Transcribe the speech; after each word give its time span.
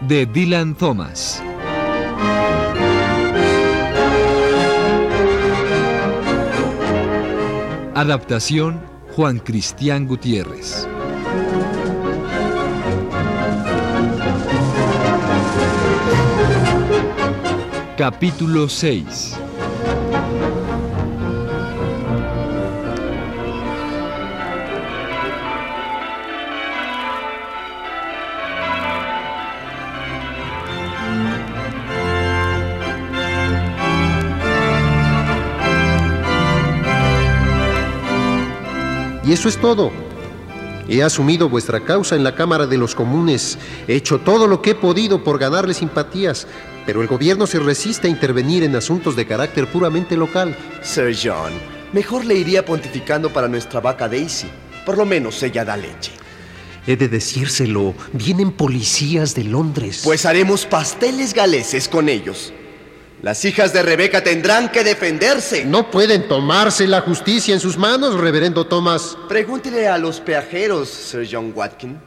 De 0.00 0.26
Dylan 0.26 0.74
Thomas. 0.74 1.42
Adaptación 7.94 8.80
Juan 9.14 9.38
Cristián 9.38 10.06
Gutiérrez. 10.06 10.88
Capítulo 17.96 18.68
6 18.68 19.49
Y 39.30 39.32
eso 39.32 39.48
es 39.48 39.58
todo. 39.58 39.92
He 40.88 41.04
asumido 41.04 41.48
vuestra 41.48 41.84
causa 41.84 42.16
en 42.16 42.24
la 42.24 42.34
Cámara 42.34 42.66
de 42.66 42.76
los 42.76 42.96
Comunes, 42.96 43.58
he 43.86 43.94
hecho 43.94 44.18
todo 44.18 44.48
lo 44.48 44.60
que 44.60 44.70
he 44.70 44.74
podido 44.74 45.22
por 45.22 45.38
ganarle 45.38 45.72
simpatías, 45.72 46.48
pero 46.84 47.00
el 47.00 47.06
gobierno 47.06 47.46
se 47.46 47.60
resiste 47.60 48.08
a 48.08 48.10
intervenir 48.10 48.64
en 48.64 48.74
asuntos 48.74 49.14
de 49.14 49.28
carácter 49.28 49.68
puramente 49.68 50.16
local. 50.16 50.56
Sir 50.82 51.16
John, 51.16 51.52
mejor 51.92 52.24
le 52.24 52.34
iría 52.34 52.64
pontificando 52.64 53.32
para 53.32 53.46
nuestra 53.46 53.78
vaca 53.78 54.08
Daisy. 54.08 54.48
Por 54.84 54.98
lo 54.98 55.06
menos 55.06 55.40
ella 55.44 55.64
da 55.64 55.76
leche. 55.76 56.10
He 56.88 56.96
de 56.96 57.06
decírselo, 57.06 57.94
vienen 58.12 58.50
policías 58.50 59.36
de 59.36 59.44
Londres. 59.44 60.00
Pues 60.02 60.26
haremos 60.26 60.66
pasteles 60.66 61.34
galeses 61.34 61.86
con 61.86 62.08
ellos. 62.08 62.52
Las 63.22 63.44
hijas 63.44 63.74
de 63.74 63.82
Rebeca 63.82 64.24
tendrán 64.24 64.70
que 64.70 64.82
defenderse. 64.82 65.66
No 65.66 65.90
pueden 65.90 66.26
tomarse 66.26 66.86
la 66.86 67.02
justicia 67.02 67.52
en 67.52 67.60
sus 67.60 67.76
manos, 67.76 68.14
reverendo 68.18 68.66
Thomas. 68.66 69.16
Pregúntele 69.28 69.86
a 69.86 69.98
los 69.98 70.20
peajeros, 70.20 70.88
Sir 70.88 71.28
John 71.30 71.52
Watkin. 71.54 72.00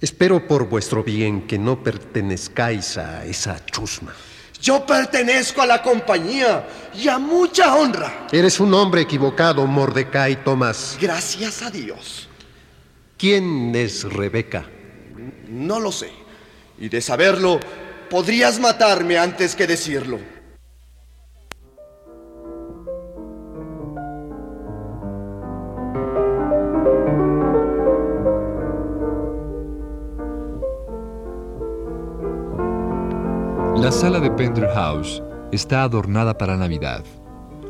Espero 0.00 0.46
por 0.46 0.68
vuestro 0.68 1.02
bien 1.02 1.46
que 1.46 1.58
no 1.58 1.82
pertenezcáis 1.82 2.98
a 2.98 3.24
esa 3.24 3.64
chusma. 3.66 4.14
Yo 4.60 4.86
pertenezco 4.86 5.60
a 5.60 5.66
la 5.66 5.82
compañía 5.82 6.66
y 6.94 7.08
a 7.08 7.18
mucha 7.18 7.74
honra. 7.74 8.28
Eres 8.30 8.60
un 8.60 8.72
hombre 8.74 9.02
equivocado, 9.02 9.66
Mordecai 9.66 10.44
Thomas. 10.44 10.96
Gracias 11.00 11.62
a 11.62 11.70
Dios. 11.70 12.28
¿Quién 13.18 13.74
es 13.74 14.04
Rebeca? 14.04 14.64
No 15.48 15.80
lo 15.80 15.90
sé. 15.90 16.10
Y 16.78 16.88
de 16.88 17.00
saberlo, 17.00 17.60
podrías 18.08 18.58
matarme 18.60 19.18
antes 19.18 19.54
que 19.54 19.66
decirlo. 19.66 20.18
La 33.76 33.92
sala 33.92 34.18
de 34.18 34.30
Pender 34.30 34.66
House 34.70 35.22
está 35.52 35.82
adornada 35.82 36.38
para 36.38 36.56
Navidad. 36.56 37.04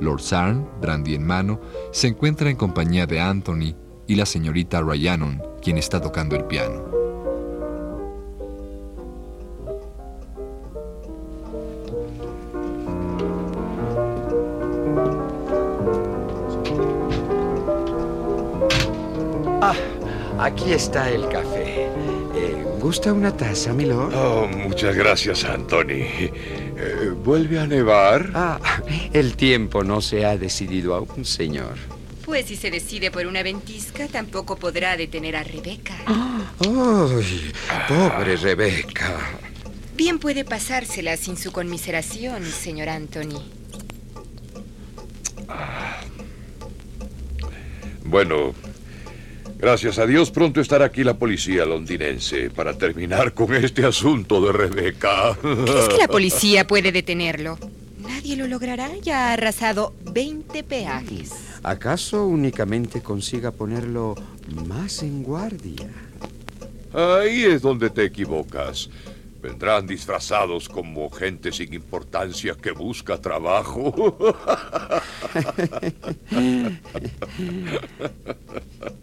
Lord 0.01 0.21
Sarn, 0.21 0.69
brandy 0.81 1.17
en 1.17 1.27
mano, 1.27 1.61
se 1.91 2.07
encuentra 2.07 2.51
en 2.51 2.57
compañía 2.57 3.07
de 3.07 3.21
Anthony 3.21 3.75
y 4.07 4.15
la 4.15 4.27
señorita 4.27 4.81
Ryanon, 4.81 5.43
quien 5.61 5.77
está 5.77 6.01
tocando 6.01 6.37
el 6.37 6.45
piano. 6.45 6.94
Aquí 20.45 20.73
está 20.73 21.11
el 21.11 21.29
café. 21.29 21.87
Eh, 22.35 22.65
¿Gusta 22.79 23.13
una 23.13 23.35
taza, 23.35 23.73
milord? 23.73 24.15
Oh, 24.15 24.47
muchas 24.47 24.95
gracias, 24.95 25.45
Anthony. 25.45 26.05
Eh, 26.77 27.13
¿Vuelve 27.25 27.59
a 27.59 27.67
nevar? 27.67 28.31
Ah, 28.35 28.61
el 29.13 29.37
tiempo 29.37 29.83
no 29.83 30.01
se 30.01 30.27
ha 30.27 30.37
decidido 30.37 30.95
aún, 30.95 31.25
señor. 31.25 31.77
Pues 32.25 32.47
si 32.47 32.57
se 32.57 32.71
decide 32.71 33.11
por 33.11 33.27
una 33.27 33.43
ventisca, 33.43 34.07
tampoco 34.09 34.57
podrá 34.57 34.97
detener 34.97 35.37
a 35.37 35.45
Rebeca. 35.45 35.95
¡Ay! 36.07 37.53
Pobre 37.89 38.37
Rebeca. 38.37 39.19
Bien 39.95 40.19
puede 40.19 40.45
pasársela 40.45 41.17
sin 41.17 41.37
su 41.37 41.53
conmiseración, 41.53 42.45
señor 42.45 42.89
Anthony. 42.89 43.41
Bueno, 48.05 48.55
gracias 49.65 49.99
a 49.99 50.07
Dios 50.07 50.31
pronto 50.31 50.61
estará 50.61 50.85
aquí 50.85 51.03
la 51.03 51.15
policía 51.15 51.65
londinense 51.65 52.51
para 52.51 52.77
terminar 52.77 53.33
con 53.33 53.55
este 53.55 53.87
asunto 53.87 54.45
de 54.45 54.53
Rebeca. 54.53 55.35
¿Crees 55.41 55.89
que 55.89 55.97
la 55.97 56.07
policía 56.07 56.67
puede 56.69 56.93
detenerlo? 56.93 57.59
Nadie 58.07 58.37
lo 58.37 58.47
logrará. 58.47 58.91
Ya 59.01 59.31
ha 59.31 59.33
arrasado 59.33 59.95
20 60.13 60.65
peajes. 60.65 61.33
¿Acaso 61.63 62.27
únicamente 62.27 63.01
consiga 63.01 63.53
ponerlo 63.53 64.17
más 64.67 65.03
en 65.03 65.23
guardia? 65.23 65.89
Ahí 66.93 67.45
es 67.45 67.63
donde 67.63 67.89
te 67.89 68.05
equivocas. 68.05 68.91
Vendrán 69.41 69.87
disfrazados 69.87 70.69
como 70.69 71.09
gente 71.09 71.53
sin 71.53 71.73
importancia 71.73 72.55
que 72.61 72.73
busca 72.73 73.19
trabajo. 73.19 74.15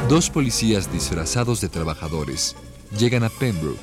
Dos 0.09 0.29
policías 0.29 0.93
disfrazados 0.93 1.61
de 1.61 1.67
trabajadores 1.67 2.55
llegan 2.95 3.23
a 3.23 3.29
Pembroke. 3.29 3.79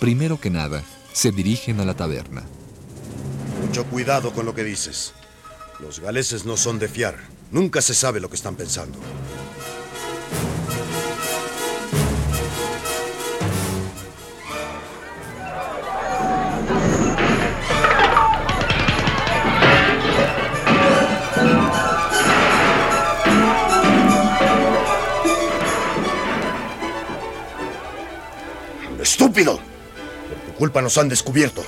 Primero 0.00 0.40
que 0.40 0.50
nada, 0.50 0.82
se 1.12 1.30
dirigen 1.30 1.78
a 1.78 1.84
la 1.84 1.94
taberna. 1.94 2.42
Mucho 3.64 3.84
cuidado 3.84 4.32
con 4.32 4.46
lo 4.46 4.54
que 4.56 4.64
dices. 4.64 5.14
Los 5.78 6.00
galeses 6.00 6.44
no 6.44 6.56
son 6.56 6.80
de 6.80 6.88
fiar. 6.88 7.18
Nunca 7.52 7.82
se 7.82 7.94
sabe 7.94 8.18
lo 8.18 8.28
que 8.28 8.34
están 8.34 8.56
pensando. 8.56 8.98
¡Estúpido! 29.34 29.58
Por 30.28 30.38
tu 30.46 30.58
culpa 30.58 30.80
nos 30.80 30.96
han 30.96 31.08
descubierto. 31.08 31.60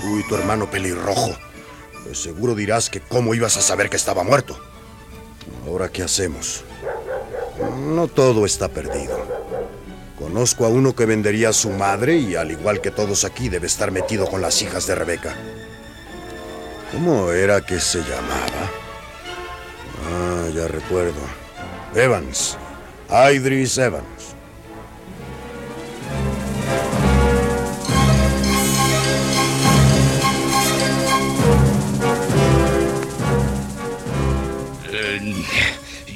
Tú 0.00 0.16
y 0.16 0.28
tu 0.28 0.36
hermano 0.36 0.70
pelirrojo. 0.70 1.36
Seguro 2.12 2.54
dirás 2.54 2.88
que 2.88 3.00
cómo 3.00 3.34
ibas 3.34 3.56
a 3.56 3.62
saber 3.62 3.90
que 3.90 3.96
estaba 3.96 4.22
muerto. 4.22 4.56
Ahora, 5.66 5.88
¿qué 5.88 6.04
hacemos? 6.04 6.62
No 7.88 8.06
todo 8.06 8.46
está 8.46 8.68
perdido. 8.68 9.18
Conozco 10.20 10.66
a 10.66 10.68
uno 10.68 10.94
que 10.94 11.04
vendería 11.04 11.48
a 11.48 11.52
su 11.52 11.70
madre 11.70 12.14
y 12.14 12.36
al 12.36 12.52
igual 12.52 12.80
que 12.80 12.92
todos 12.92 13.24
aquí 13.24 13.48
debe 13.48 13.66
estar 13.66 13.90
metido 13.90 14.28
con 14.28 14.40
las 14.40 14.62
hijas 14.62 14.86
de 14.86 14.94
Rebeca. 14.94 15.34
¿Cómo 16.92 17.32
era 17.32 17.60
que 17.60 17.80
se 17.80 17.98
llamaba? 18.02 18.70
Ah, 20.12 20.48
ya 20.54 20.68
recuerdo. 20.68 21.20
Evans. 21.96 22.56
Idris 23.10 23.78
Evans. 23.78 24.33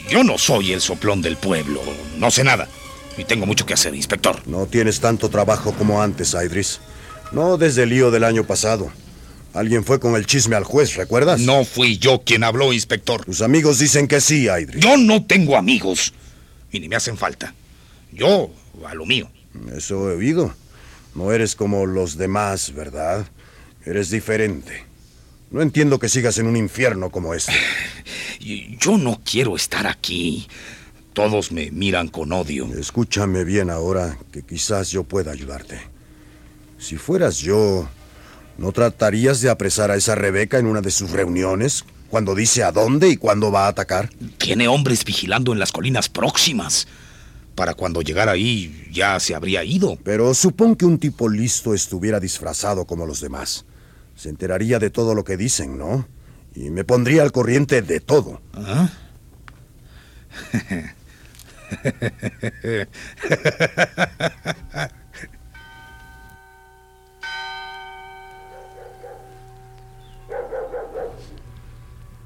Yo 0.08 0.24
no 0.24 0.38
soy 0.38 0.72
el 0.72 0.80
soplón 0.80 1.22
del 1.22 1.36
pueblo. 1.36 1.80
No 2.18 2.30
sé 2.30 2.44
nada. 2.44 2.68
Y 3.16 3.24
tengo 3.24 3.46
mucho 3.46 3.66
que 3.66 3.74
hacer, 3.74 3.94
inspector. 3.94 4.40
No 4.46 4.66
tienes 4.66 5.00
tanto 5.00 5.28
trabajo 5.28 5.72
como 5.72 6.00
antes, 6.00 6.34
Idris. 6.34 6.80
No 7.32 7.58
desde 7.58 7.82
el 7.82 7.90
lío 7.90 8.10
del 8.10 8.24
año 8.24 8.44
pasado. 8.44 8.90
Alguien 9.54 9.84
fue 9.84 9.98
con 9.98 10.14
el 10.14 10.26
chisme 10.26 10.56
al 10.56 10.64
juez, 10.64 10.94
¿recuerdas? 10.94 11.40
No 11.40 11.64
fui 11.64 11.98
yo 11.98 12.22
quien 12.24 12.44
habló, 12.44 12.72
inspector. 12.72 13.24
Tus 13.24 13.42
amigos 13.42 13.78
dicen 13.78 14.06
que 14.06 14.20
sí, 14.20 14.46
Idris. 14.48 14.82
Yo 14.82 14.96
no 14.96 15.24
tengo 15.24 15.56
amigos. 15.56 16.12
Y 16.70 16.80
ni 16.80 16.88
me 16.88 16.96
hacen 16.96 17.16
falta. 17.16 17.54
Yo, 18.12 18.50
a 18.86 18.94
lo 18.94 19.04
mío. 19.04 19.28
Eso 19.74 20.10
he 20.10 20.14
oído. 20.14 20.54
No 21.14 21.32
eres 21.32 21.56
como 21.56 21.86
los 21.86 22.16
demás, 22.16 22.72
¿verdad? 22.74 23.26
Eres 23.84 24.10
diferente. 24.10 24.84
No 25.50 25.62
entiendo 25.62 25.98
que 25.98 26.10
sigas 26.10 26.38
en 26.38 26.46
un 26.46 26.56
infierno 26.56 27.10
como 27.10 27.34
este. 27.34 27.52
Yo 28.80 28.98
no 28.98 29.20
quiero 29.24 29.56
estar 29.56 29.86
aquí. 29.86 30.46
Todos 31.14 31.52
me 31.52 31.70
miran 31.70 32.08
con 32.08 32.32
odio. 32.32 32.68
Escúchame 32.78 33.44
bien 33.44 33.70
ahora, 33.70 34.18
que 34.30 34.42
quizás 34.42 34.90
yo 34.92 35.02
pueda 35.02 35.32
ayudarte. 35.32 35.80
Si 36.78 36.96
fueras 36.96 37.38
yo, 37.38 37.88
¿no 38.56 38.70
tratarías 38.70 39.40
de 39.40 39.50
apresar 39.50 39.90
a 39.90 39.96
esa 39.96 40.14
Rebeca 40.14 40.58
en 40.58 40.66
una 40.66 40.80
de 40.80 40.92
sus 40.92 41.10
reuniones? 41.10 41.84
Cuando 42.08 42.36
dice 42.36 42.62
a 42.62 42.70
dónde 42.70 43.08
y 43.08 43.16
cuándo 43.16 43.50
va 43.50 43.64
a 43.64 43.68
atacar. 43.68 44.10
Tiene 44.36 44.68
hombres 44.68 45.04
vigilando 45.04 45.52
en 45.52 45.58
las 45.58 45.72
colinas 45.72 46.08
próximas. 46.08 46.86
Para 47.56 47.74
cuando 47.74 48.00
llegara 48.00 48.32
ahí 48.32 48.88
ya 48.92 49.18
se 49.18 49.34
habría 49.34 49.64
ido. 49.64 49.98
Pero 50.04 50.32
supón 50.34 50.76
que 50.76 50.86
un 50.86 50.98
tipo 50.98 51.28
listo 51.28 51.74
estuviera 51.74 52.20
disfrazado 52.20 52.86
como 52.86 53.06
los 53.06 53.20
demás. 53.20 53.64
Se 54.18 54.28
enteraría 54.28 54.80
de 54.80 54.90
todo 54.90 55.14
lo 55.14 55.22
que 55.22 55.36
dicen, 55.36 55.78
¿no? 55.78 56.08
Y 56.52 56.70
me 56.70 56.82
pondría 56.82 57.22
al 57.22 57.30
corriente 57.30 57.82
de 57.82 58.00
todo. 58.00 58.42
¿Ah? 58.52 58.90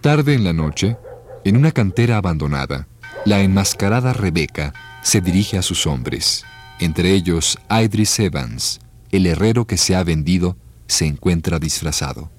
Tarde 0.00 0.32
en 0.32 0.44
la 0.44 0.54
noche, 0.54 0.96
en 1.44 1.58
una 1.58 1.72
cantera 1.72 2.16
abandonada, 2.16 2.88
la 3.26 3.42
enmascarada 3.42 4.14
Rebeca 4.14 4.72
se 5.02 5.20
dirige 5.20 5.58
a 5.58 5.62
sus 5.62 5.86
hombres. 5.86 6.42
Entre 6.80 7.12
ellos, 7.12 7.58
Idris 7.70 8.18
Evans, 8.18 8.80
el 9.10 9.26
herrero 9.26 9.66
que 9.66 9.76
se 9.76 9.94
ha 9.94 10.02
vendido, 10.02 10.56
se 10.86 11.06
encuentra 11.06 11.58
disfrazado. 11.58 12.30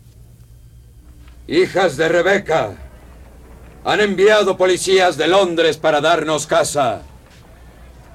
Hijas 1.48 1.98
de 1.98 2.07
Rebeca, 2.07 2.78
han 3.86 4.00
enviado 4.00 4.56
policías 4.56 5.18
de 5.18 5.28
Londres 5.28 5.78
para 5.78 6.00
darnos 6.00 6.48
casa. 6.48 7.01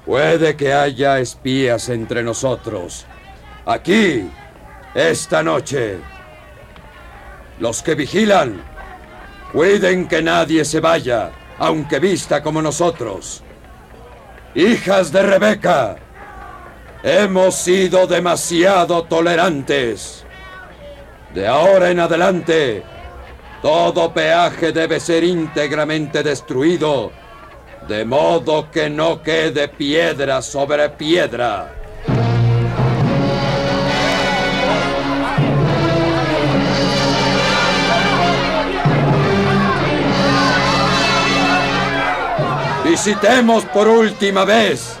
Puede 0.05 0.55
que 0.55 0.73
haya 0.73 1.19
espías 1.19 1.89
entre 1.89 2.23
nosotros. 2.23 3.05
Aquí, 3.65 4.27
esta 4.95 5.43
noche. 5.43 5.99
Los 7.59 7.83
que 7.83 7.93
vigilan, 7.93 8.63
cuiden 9.51 10.07
que 10.07 10.23
nadie 10.23 10.65
se 10.65 10.79
vaya, 10.79 11.31
aunque 11.59 11.99
vista 11.99 12.41
como 12.41 12.61
nosotros. 12.61 13.43
Hijas 14.55 15.11
de 15.11 15.21
Rebeca, 15.21 15.97
hemos 17.03 17.55
sido 17.55 18.07
demasiado 18.07 19.03
tolerantes. 19.03 20.25
De 21.33 21.47
ahora 21.47 21.91
en 21.91 21.99
adelante, 21.99 22.83
todo 23.61 24.13
peaje 24.13 24.71
debe 24.71 24.99
ser 24.99 25.23
íntegramente 25.23 26.23
destruido, 26.23 27.11
de 27.87 28.03
modo 28.05 28.69
que 28.71 28.89
no 28.89 29.21
quede 29.21 29.67
piedra 29.67 30.41
sobre 30.41 30.89
piedra. 30.89 31.75
Visitemos 42.83 43.65
por 43.65 43.87
última 43.87 44.45
vez 44.45 44.98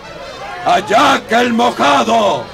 a 0.65 0.79
Jack 0.85 1.31
el 1.31 1.53
Mojado. 1.53 2.45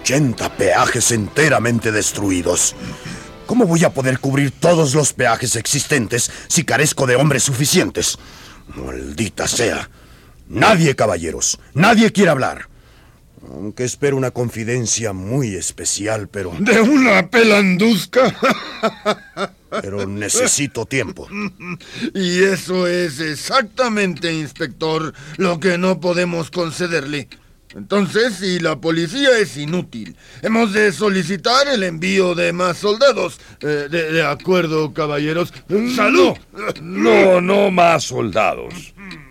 Ochenta 0.00 0.48
peajes 0.50 1.10
enteramente 1.10 1.90
destruidos. 1.90 2.76
¿Cómo 3.46 3.64
voy 3.66 3.84
a 3.84 3.90
poder 3.90 4.18
cubrir 4.18 4.52
todos 4.52 4.94
los 4.94 5.12
peajes 5.12 5.56
existentes 5.56 6.30
si 6.48 6.64
carezco 6.64 7.06
de 7.06 7.16
hombres 7.16 7.44
suficientes? 7.44 8.18
Maldita 8.68 9.46
sea. 9.48 9.88
Nadie, 10.48 10.94
caballeros. 10.94 11.58
Nadie 11.74 12.12
quiere 12.12 12.30
hablar. 12.30 12.68
Aunque 13.48 13.84
espero 13.84 14.16
una 14.16 14.32
confidencia 14.32 15.12
muy 15.12 15.54
especial, 15.54 16.28
pero... 16.28 16.52
¿De 16.58 16.80
una 16.80 17.28
pelanduzca? 17.28 18.34
pero 19.70 20.06
necesito 20.06 20.86
tiempo. 20.86 21.28
Y 22.14 22.42
eso 22.42 22.86
es 22.86 23.20
exactamente, 23.20 24.32
inspector, 24.32 25.12
lo 25.36 25.60
que 25.60 25.78
no 25.78 26.00
podemos 26.00 26.50
concederle. 26.50 27.28
Entonces, 27.74 28.36
si 28.36 28.58
la 28.58 28.80
policía 28.80 29.38
es 29.38 29.56
inútil, 29.56 30.16
hemos 30.42 30.72
de 30.72 30.92
solicitar 30.92 31.68
el 31.68 31.82
envío 31.82 32.34
de 32.34 32.52
más 32.52 32.78
soldados. 32.78 33.38
Eh, 33.60 33.88
de, 33.90 34.22
acuerdo, 34.22 34.94
caballeros. 34.94 35.52
¡Salud! 35.94 36.32
No, 36.80 37.40
no 37.40 37.70
más 37.70 38.04
soldados. 38.04 38.94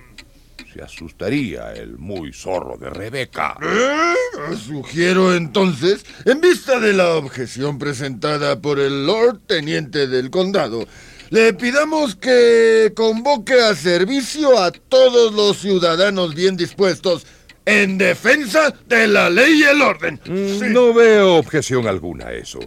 Se 0.76 0.84
asustaría 0.84 1.72
el 1.72 1.98
muy 1.98 2.34
zorro 2.34 2.76
de 2.76 2.90
Rebeca. 2.90 3.56
¿Eh? 3.62 4.56
Sugiero 4.58 5.34
entonces, 5.34 6.06
en 6.26 6.42
vista 6.42 6.82
de 6.82 6.92
la 6.92 7.16
objeción 7.16 7.80
presentada 7.80 8.60
por 8.60 8.82
el 8.82 9.06
Lord 9.06 9.40
Teniente 9.48 10.06
del 10.08 10.30
Condado, 10.30 10.86
le 11.30 11.54
pidamos 11.54 12.18
que 12.18 12.92
convoque 12.94 13.54
a 13.54 13.74
servicio 13.74 14.60
a 14.62 14.72
todos 14.72 15.34
los 15.34 15.60
ciudadanos 15.60 16.36
bien 16.36 16.58
dispuestos 16.58 17.26
en 17.64 17.98
defensa 17.98 18.74
de 18.86 19.08
la 19.08 19.30
ley 19.30 19.62
y 19.62 19.64
el 19.64 19.82
orden. 19.82 20.20
Mm, 20.26 20.74
no 20.74 20.94
veo 20.94 21.36
objeción 21.36 21.88
alguna 21.88 22.28
a 22.28 22.34
eso. 22.34 22.60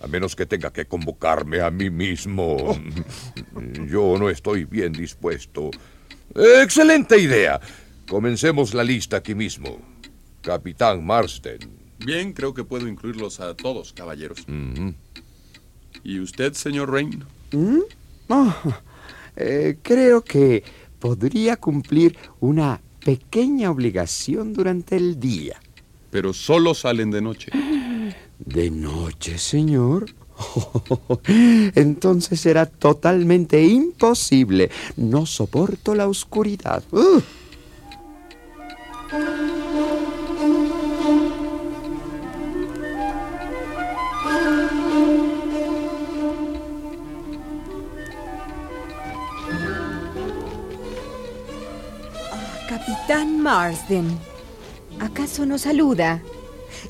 A 0.00 0.06
menos 0.06 0.36
que 0.36 0.46
tenga 0.46 0.72
que 0.72 0.86
convocarme 0.86 1.60
a 1.60 1.72
mí 1.72 1.90
mismo. 1.90 2.56
Oh. 2.56 2.78
Yo 3.88 4.16
no 4.16 4.30
estoy 4.30 4.62
bien 4.62 4.92
dispuesto. 4.92 5.72
Excelente 6.34 7.18
idea. 7.18 7.60
Comencemos 8.08 8.74
la 8.74 8.84
lista 8.84 9.18
aquí 9.18 9.34
mismo. 9.34 9.78
Capitán 10.42 11.04
Marsden. 11.04 11.58
Bien, 11.98 12.32
creo 12.32 12.54
que 12.54 12.64
puedo 12.64 12.86
incluirlos 12.86 13.40
a 13.40 13.54
todos, 13.54 13.92
caballeros. 13.92 14.46
¿Y 16.04 16.20
usted, 16.20 16.52
señor 16.54 16.92
Rain? 16.92 17.24
¿Mm? 17.52 17.80
Oh, 18.28 18.54
eh, 19.36 19.78
creo 19.82 20.22
que 20.22 20.62
podría 20.98 21.56
cumplir 21.56 22.16
una 22.40 22.80
pequeña 23.04 23.70
obligación 23.70 24.52
durante 24.52 24.96
el 24.96 25.18
día. 25.18 25.60
Pero 26.10 26.32
solo 26.32 26.74
salen 26.74 27.10
de 27.10 27.20
noche. 27.20 27.50
¿De 28.38 28.70
noche, 28.70 29.38
señor? 29.38 30.06
Entonces 31.74 32.40
será 32.40 32.66
totalmente 32.66 33.62
imposible. 33.64 34.70
No 34.96 35.26
soporto 35.26 35.94
la 35.94 36.08
oscuridad. 36.08 36.82
Capitán 52.68 53.40
Marsden, 53.40 54.18
¿acaso 55.00 55.46
nos 55.46 55.62
saluda? 55.62 56.22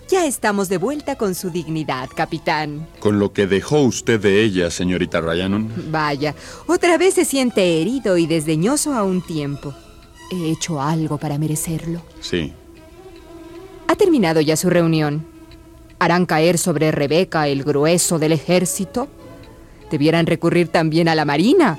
Ya 0.09 0.25
estamos 0.25 0.69
de 0.69 0.79
vuelta 0.79 1.17
con 1.17 1.35
su 1.35 1.51
dignidad, 1.51 2.09
capitán. 2.15 2.87
Con 2.99 3.19
lo 3.19 3.33
que 3.33 3.47
dejó 3.47 3.83
usted 3.83 4.19
de 4.19 4.43
ella, 4.43 4.71
señorita 4.71 5.21
Ryanon. 5.21 5.91
Vaya, 5.91 6.35
otra 6.67 6.97
vez 6.97 7.15
se 7.15 7.25
siente 7.25 7.83
herido 7.83 8.17
y 8.17 8.27
desdeñoso 8.27 8.95
a 8.95 9.05
un 9.05 9.21
tiempo. 9.21 9.75
¿He 10.31 10.51
hecho 10.51 10.81
algo 10.81 11.19
para 11.19 11.39
merecerlo? 11.39 12.03
Sí. 12.21 12.55
¿Ha 13.87 13.97
terminado 13.97 14.41
ya 14.41 14.57
su 14.57 14.71
reunión? 14.71 15.27
¿Harán 15.99 16.27
caer 16.27 16.59
sobre 16.59 16.91
Rebeca 16.91 17.49
el 17.49 17.63
grueso 17.63 18.19
del 18.19 18.33
ejército? 18.33 19.09
¿Debieran 19.91 20.27
recurrir 20.27 20.69
también 20.69 21.09
a 21.09 21.15
la 21.15 21.25
marina? 21.25 21.79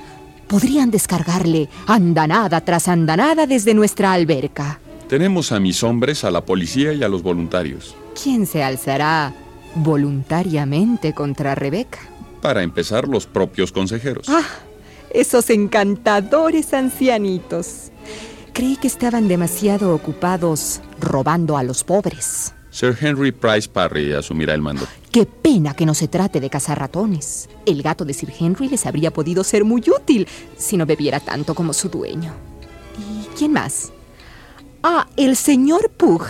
podrían 0.49 0.89
descargarle 0.89 1.69
andanada 1.85 2.59
tras 2.61 2.87
andanada 2.87 3.45
desde 3.45 3.75
nuestra 3.75 4.11
alberca. 4.11 4.79
Tenemos 5.09 5.51
a 5.51 5.59
mis 5.59 5.81
hombres, 5.81 6.23
a 6.23 6.29
la 6.29 6.45
policía 6.45 6.93
y 6.93 7.01
a 7.03 7.09
los 7.09 7.23
voluntarios. 7.23 7.95
¿Quién 8.21 8.45
se 8.45 8.61
alzará 8.61 9.33
voluntariamente 9.73 11.13
contra 11.13 11.55
Rebeca? 11.55 11.97
Para 12.43 12.61
empezar, 12.61 13.07
los 13.07 13.25
propios 13.25 13.71
consejeros. 13.71 14.27
Ah, 14.29 14.45
esos 15.09 15.49
encantadores 15.49 16.75
ancianitos. 16.75 17.89
Creí 18.53 18.77
que 18.77 18.85
estaban 18.85 19.27
demasiado 19.27 19.95
ocupados 19.95 20.79
robando 20.99 21.57
a 21.57 21.63
los 21.63 21.83
pobres. 21.83 22.53
Sir 22.69 22.95
Henry 23.01 23.31
Price 23.31 23.67
Parry 23.67 24.13
asumirá 24.13 24.53
el 24.53 24.61
mando. 24.61 24.85
Qué 25.11 25.25
pena 25.25 25.73
que 25.73 25.87
no 25.87 25.95
se 25.95 26.07
trate 26.07 26.39
de 26.39 26.51
cazar 26.51 26.77
ratones. 26.77 27.49
El 27.65 27.81
gato 27.81 28.05
de 28.05 28.13
Sir 28.13 28.31
Henry 28.39 28.69
les 28.69 28.85
habría 28.85 29.11
podido 29.11 29.43
ser 29.43 29.65
muy 29.65 29.81
útil 29.89 30.27
si 30.55 30.77
no 30.77 30.85
bebiera 30.85 31.19
tanto 31.19 31.55
como 31.55 31.73
su 31.73 31.89
dueño. 31.89 32.31
¿Y 32.99 33.35
quién 33.35 33.53
más? 33.53 33.91
Ah, 34.83 35.07
el 35.17 35.35
señor 35.35 35.91
Pug. 35.91 36.23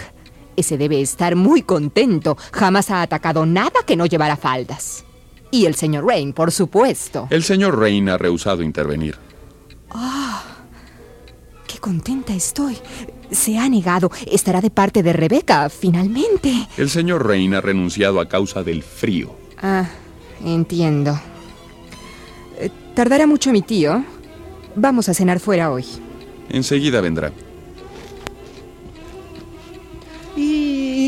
Ese 0.56 0.78
debe 0.78 1.02
estar 1.02 1.36
muy 1.36 1.62
contento. 1.62 2.38
Jamás 2.52 2.92
ha 2.92 3.02
atacado 3.02 3.46
nada 3.46 3.80
que 3.86 3.96
no 3.96 4.06
llevara 4.06 4.36
faldas. 4.36 5.06
Y 5.52 5.66
el 5.66 5.76
señor 5.76 6.06
Rain, 6.06 6.34
por 6.34 6.52
supuesto. 6.52 7.28
El 7.30 7.44
señor 7.44 7.80
Rain 7.80 8.10
ha 8.10 8.18
rehusado 8.18 8.62
intervenir. 8.62 9.16
Ah, 9.90 10.44
qué 11.68 11.80
contenta 11.80 12.34
estoy. 12.34 12.78
Se 13.32 13.58
ha 13.58 13.70
negado. 13.70 14.12
Estará 14.30 14.62
de 14.62 14.70
parte 14.70 15.02
de 15.02 15.14
Rebeca, 15.14 15.70
finalmente. 15.70 16.68
El 16.78 16.90
señor 16.90 17.26
Rain 17.26 17.54
ha 17.56 17.62
renunciado 17.62 18.20
a 18.20 18.28
causa 18.28 18.64
del 18.64 18.84
frío. 18.84 19.36
Ah, 19.62 19.88
entiendo. 20.44 21.20
Eh, 22.58 22.70
¿Tardará 22.96 23.26
mucho 23.26 23.52
mi 23.52 23.62
tío? 23.62 24.04
Vamos 24.76 25.10
a 25.10 25.14
cenar 25.14 25.40
fuera 25.40 25.72
hoy. 25.72 25.86
Enseguida 26.50 27.02
vendrá. 27.02 27.32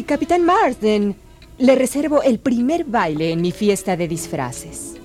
Y, 0.01 0.03
Capitán 0.03 0.43
Marsden, 0.43 1.15
le 1.59 1.75
reservo 1.75 2.23
el 2.23 2.39
primer 2.39 2.85
baile 2.85 3.33
en 3.33 3.39
mi 3.39 3.51
fiesta 3.51 3.95
de 3.95 4.07
disfraces. 4.07 4.95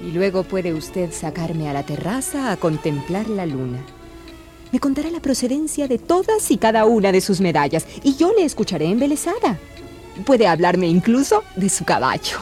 Y 0.00 0.12
luego 0.12 0.44
puede 0.44 0.72
usted 0.72 1.12
sacarme 1.12 1.68
a 1.68 1.74
la 1.74 1.82
terraza 1.82 2.50
a 2.50 2.56
contemplar 2.56 3.28
la 3.28 3.44
luna. 3.44 3.84
Me 4.72 4.80
contará 4.80 5.10
la 5.10 5.20
procedencia 5.20 5.88
de 5.88 5.98
todas 5.98 6.50
y 6.50 6.56
cada 6.56 6.86
una 6.86 7.12
de 7.12 7.20
sus 7.20 7.42
medallas 7.42 7.86
y 8.02 8.16
yo 8.16 8.32
le 8.32 8.46
escucharé 8.46 8.86
embelesada. 8.86 9.58
Puede 10.24 10.46
hablarme 10.46 10.86
incluso 10.86 11.44
de 11.54 11.68
su 11.68 11.84
caballo. 11.84 12.38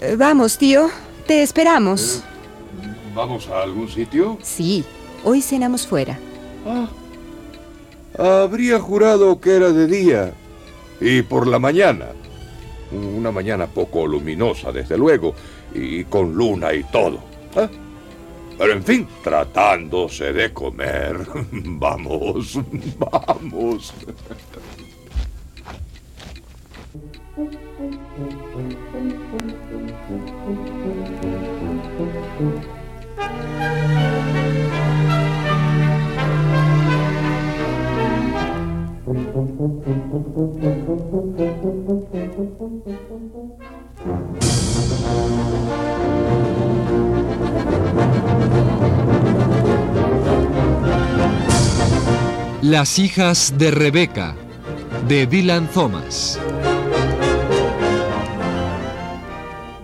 Eh, 0.00 0.16
vamos, 0.18 0.58
tío. 0.58 0.90
Te 1.24 1.44
esperamos. 1.44 2.24
¿Vamos 3.14 3.48
a 3.48 3.62
algún 3.62 3.88
sitio? 3.88 4.38
Sí, 4.42 4.84
hoy 5.22 5.40
cenamos 5.40 5.86
fuera. 5.86 6.18
Ah. 6.66 6.88
Habría 8.18 8.78
jurado 8.80 9.40
que 9.40 9.56
era 9.56 9.70
de 9.72 9.86
día. 9.86 10.32
Y 11.00 11.22
por 11.22 11.46
la 11.46 11.58
mañana. 11.58 12.06
Una 12.92 13.30
mañana 13.30 13.66
poco 13.66 14.06
luminosa, 14.06 14.72
desde 14.72 14.96
luego, 14.96 15.34
y 15.74 16.04
con 16.04 16.34
luna 16.34 16.72
y 16.72 16.84
todo. 16.84 17.18
¿Ah? 17.56 17.68
Pero 18.58 18.72
en 18.72 18.82
fin, 18.82 19.06
tratándose 19.22 20.32
de 20.32 20.52
comer. 20.52 21.18
Vamos, 21.52 22.58
vamos. 22.98 23.92
Las 52.78 52.98
hijas 52.98 53.54
de 53.56 53.70
Rebeca, 53.70 54.36
de 55.08 55.26
Dylan 55.26 55.66
Thomas. 55.68 56.38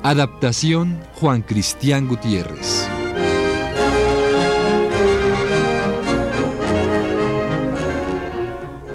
Adaptación 0.03 1.01
Juan 1.15 1.41
Cristián 1.41 2.07
Gutiérrez. 2.07 2.87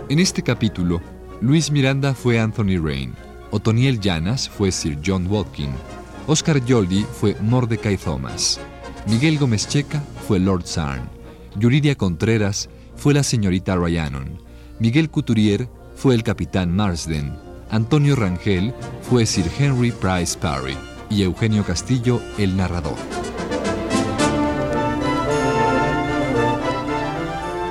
En 0.10 0.20
este 0.20 0.44
capítulo, 0.44 1.02
Luis 1.42 1.72
Miranda 1.72 2.14
fue 2.14 2.40
Anthony 2.40 2.78
Rain, 2.80 3.16
Otoniel 3.50 4.00
Llanas 4.00 4.48
fue 4.48 4.72
Sir 4.72 5.00
John 5.04 5.26
Watkin, 5.26 5.72
Oscar 6.28 6.64
Yoldi 6.64 7.04
fue 7.04 7.36
Mordecai 7.42 7.98
Thomas, 7.98 8.60
Miguel 9.08 9.40
Gómez 9.40 9.68
Checa 9.68 10.04
fue 10.28 10.38
Lord 10.38 10.68
Sarn, 10.68 11.10
Yuridia 11.56 11.96
Contreras 11.96 12.70
fue 12.98 13.14
la 13.14 13.24
señorita 13.24 13.76
Ryanon, 13.76 14.42
Miguel 14.80 15.10
Couturier 15.10 15.70
fue 15.96 16.16
el 16.16 16.24
capitán 16.24 16.76
Marsden, 16.76 17.34
Antonio 17.70 18.16
Rangel 18.16 18.74
fue 19.10 19.26
Sir 19.26 19.50
Henry 19.58 19.92
Price 19.92 20.38
Parry 20.38 20.78
y 21.10 21.24
Eugenio 21.24 21.64
Castillo 21.64 22.22
el 22.38 22.56
narrador. 22.56 22.98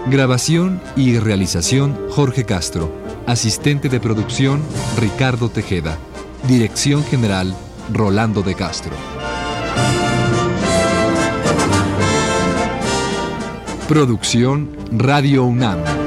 Grabación 0.08 0.80
y 0.94 1.18
realización 1.18 1.98
Jorge 2.10 2.44
Castro. 2.44 2.92
Asistente 3.26 3.88
de 3.88 3.98
producción 3.98 4.62
Ricardo 5.00 5.48
Tejeda. 5.48 5.98
Dirección 6.46 7.02
general 7.02 7.56
Rolando 7.92 8.42
de 8.42 8.54
Castro. 8.54 8.92
Producción 13.88 14.68
Radio 14.90 15.44
UNAM. 15.44 16.05